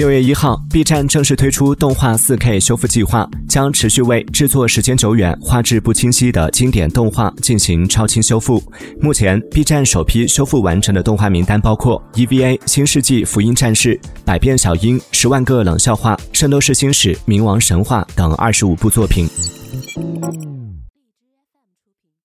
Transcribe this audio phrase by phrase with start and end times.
[0.00, 8.62] 六月一号，B 站正式推出动画 4K 修复计划，将持续为制作时间久远、画质不清晰的经典动画进行超清修复。
[8.98, 13.94] 目前，B 站首批修复完成的动画名单包括《EVA：新世纪福音战士》
[14.24, 19.28] 《百变小樱》《十万个冷笑话》《圣斗士星矢：冥王神话》等二十五部作品。